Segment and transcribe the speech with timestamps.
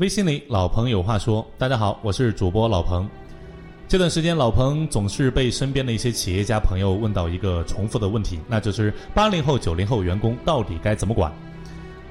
[0.00, 3.06] 微信里老彭有话说，大家好，我是主播老彭。
[3.86, 11.30] 这段时间，老彭总是被身边的一些企业家朋友问到一个重复的问题，那就是八零后、九零后员工到底该怎么管？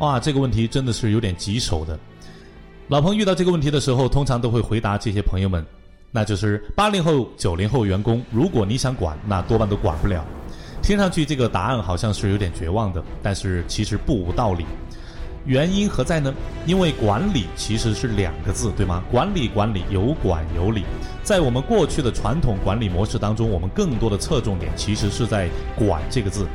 [0.00, 1.96] 哇，这个问题真的是有点棘手的。
[2.88, 5.64] 老彭遇到这个问题的时候，通常都会回答这些朋友们，
[6.10, 10.24] 那就是八零后、九零后员工，如果你想管，那多半都管不了。
[10.82, 14.66] 听上去这个答案好像是有点绝望的，但是其实不无道理。
[15.46, 16.34] 原因何在呢？
[16.66, 19.02] 因为管理其实是两个字，对吗？
[19.10, 20.82] 管理管理有管有理，
[21.22, 26.48] 在我们过去的传统管理模式当中，我们更多的侧重点其实是在“管”这个字。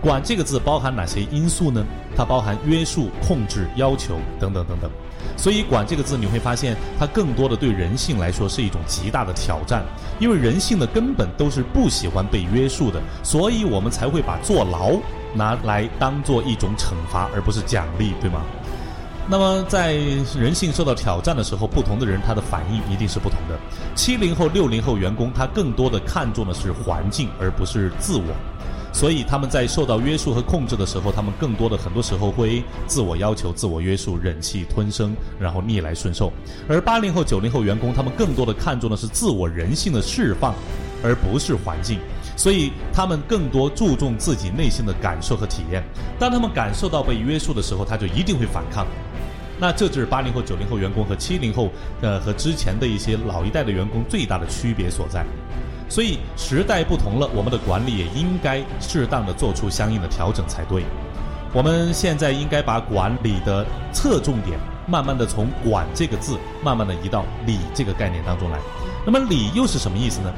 [0.00, 1.84] 管这个字包含哪些因素呢？
[2.16, 4.90] 它包含约束、控制、要求等等等等。
[5.36, 9.84] 所以“管”这个字你会发现，它更多的对人性来说是一种极大的挑战，
[10.18, 14.96] 因为人性的根本都是不喜欢被约束的，所以我们才会把坐牢。
[15.34, 18.40] 拿来当做一种惩罚，而不是奖励，对吗？
[19.28, 19.92] 那么在
[20.34, 23.54] 人性受到挑战的时候，不同的人他的反应一定是不同的。
[23.94, 28.24] 七零后、六零后员工，他更多的看重的是环境，而不是自我，
[28.98, 36.32] 所以他们在受到约束和控制的时候，他们更多的很多时候会自我要求、自我约束、忍气吞声，然后逆来顺受。
[36.68, 40.52] 而八零后、九零后员工，他们更多的看重的是自我人性的释放，
[41.00, 42.00] 而不是环境。
[42.36, 45.80] 所以他们更多注重自己内心的感受和体验。
[46.18, 48.84] 当他们感受到被约束的时候，他就一定会反抗。
[49.60, 55.24] 那这就是八零后、九零后员工和七零后，呃，和之前的一些老一代的员工最大的区别所在。
[55.88, 60.84] 所以时代不同了，我们的管理也应该适当的做出相应的调整才对。
[61.52, 68.58] 我们现在应该把管理的侧重点，慢慢的从“管”这个字，慢慢的移到“理”这个概念当中来。
[69.06, 70.30] 那么“理”又是什么意思呢？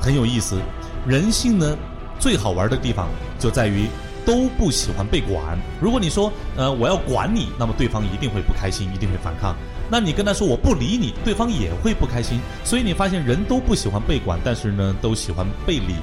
[0.00, 0.58] 很有意思。
[1.06, 1.76] 人性呢，
[2.18, 3.08] 最好玩的地方
[3.38, 3.86] 就在于
[4.24, 5.58] 都不喜欢被管。
[5.80, 9.54] 如果你说，呃，我要管你，那么对方一定会不开心，一定会反抗。
[9.90, 12.40] 那你跟他说我不理你，对方也会不开心。
[12.64, 15.94] 所以你发现人都不喜欢被管，但是呢，都喜欢被理。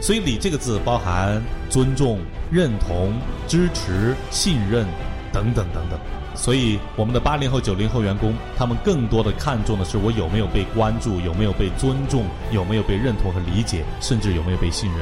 [0.00, 2.18] 所以“理”这个字包含尊重、
[2.50, 3.14] 认同、
[3.48, 4.86] 支持、信任
[5.32, 5.98] 等等等等。
[6.34, 15.00] 所以，我们的八零后、九零后员工，他们更多的看重的是我有没有被关注，有没有被尊重，有没有被认同和理解，甚至有没有被信任。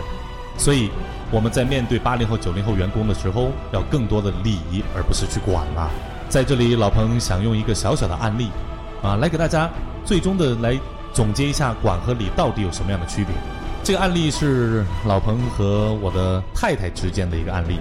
[0.57, 0.91] 所以，
[1.31, 5.91] 我们在面对八零后、九零后员工的时候，要更多的礼仪，而不是去管了。
[6.29, 8.49] 在这里，老彭想用一个小小的案例，
[9.03, 9.69] 啊，来给大家
[10.05, 10.79] 最终的来
[11.13, 13.35] 总结一下管和理到底有什么样的区别。
[13.83, 17.79] 这个案例是老彭和我的太太之间的一个案例。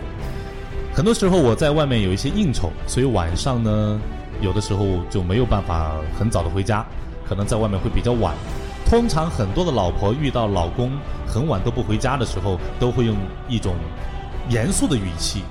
[0.94, 4.00] 很多时候我在外面有一些应酬，所以晚上呢，
[4.42, 6.86] 有的时候就没有办法很早的回家，
[7.28, 8.36] 可能在外面会比较晚。
[8.94, 10.92] 通常很多的老婆遇到老公
[11.26, 13.18] 很晚都不回家的时候，都会用
[13.50, 13.74] 一种
[14.50, 15.42] 严肃的语气，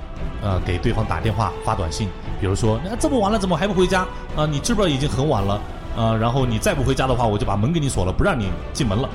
[0.41, 2.09] 呃，给对方打电话发短信，
[2.41, 4.07] 比如说，那这么晚了怎么还不回家？
[4.37, 5.61] 啊，你知不知道已经很晚了？
[5.97, 9.11] 啊，然后你再不回家的话，我就把门给你锁了，不让你进门了。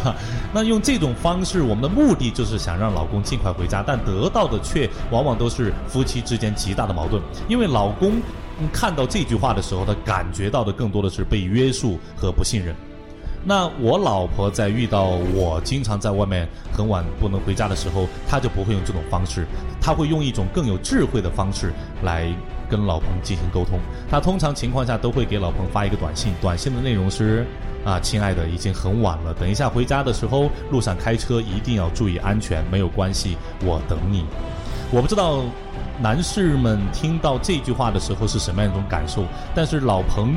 [0.54, 7.22] 那用这种方式，我们的目的就是想让老公尽快回家，但得到的却往往都是夫妻之间极大的矛盾。
[7.46, 8.22] 因为老公
[8.72, 12.74] 看到这句话的时候，他感觉到的更多的是被约束和不信任。
[13.48, 19.46] 那我老婆在遇到我经常在外面很晚不能回家的时候，她就不会用这种方式，
[19.80, 22.26] 她会用一种更有智慧的方式来
[22.68, 23.78] 跟老彭进行沟通。
[24.10, 27.46] 她通常情况下都会给老彭发一个短信，短信的内容是：
[27.84, 34.24] 啊，亲爱的，已经很晚了，等一下回家的时候，路上开车一定要注意安全，没有关系，我等你。
[34.90, 35.44] 我不知道
[36.00, 39.22] 男士们听到这句话的时候是什么样一种感受，
[39.54, 40.34] 但是老彭。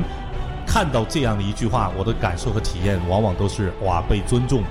[0.72, 4.62] 看到这样的一句话，我的感受和体验往往都是哇，被尊重、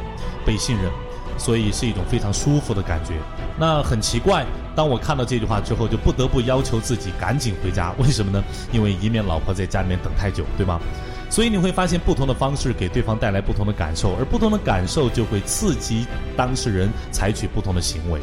[0.45, 0.89] 被信任，
[1.37, 3.15] 所以是一种非常舒服的感觉。
[3.59, 7.93] 那很奇怪，当我看到这句话之后，就不得不要求自己赶紧回家。
[7.99, 8.41] 为什么呢？
[8.71, 10.79] 因为以免老婆在家里面等太久，对吗？
[11.29, 16.07] 所以你会发现，不同的方式给对方带来不同的感受，而不同的感受就会刺激
[16.37, 18.21] 当事人采取不同的行为。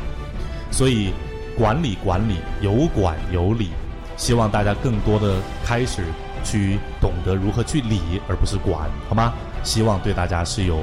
[0.71, 1.13] 所以，
[1.59, 3.69] 管理管理有管有理，
[4.17, 6.03] 希望大家更多的开始。
[6.47, 9.35] 去懂得如何去理，而不是管，好吗？
[9.65, 10.79] 希望对大家是有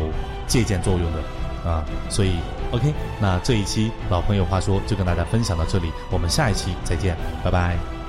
[0.45, 1.83] 借鉴作用的啊。
[2.09, 2.35] 所以
[2.71, 8.02] ，OK，那这一期老朋友话说就跟大家分享到这里，我们下一期再见，拜拜。